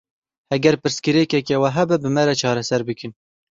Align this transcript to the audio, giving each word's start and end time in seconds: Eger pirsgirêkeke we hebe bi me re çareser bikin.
Eger 0.55 0.75
pirsgirêkeke 0.83 1.55
we 1.65 1.69
hebe 1.77 1.95
bi 2.07 2.15
me 2.17 2.23
re 2.27 2.35
çareser 2.43 2.81
bikin. 2.91 3.11